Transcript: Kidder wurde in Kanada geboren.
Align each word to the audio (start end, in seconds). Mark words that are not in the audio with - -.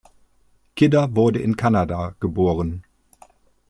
Kidder 0.75 1.15
wurde 1.15 1.37
in 1.41 1.55
Kanada 1.55 2.15
geboren. 2.19 2.83